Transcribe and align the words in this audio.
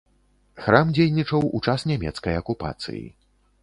Храм 0.63 0.93
дзейнічаў 0.95 1.47
у 1.59 1.63
час 1.69 1.87
нямецкай 1.93 2.43
акупацыі. 2.43 3.09